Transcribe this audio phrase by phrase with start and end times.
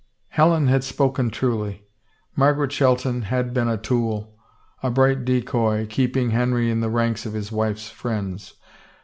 [0.29, 1.83] Helen had spoken truly.
[2.35, 4.35] Margaret Shelton had been a tool,
[4.81, 8.55] a bright decoy, keeping Henry in the ranks of his wife's friends.